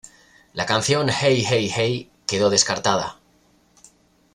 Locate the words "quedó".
2.25-2.49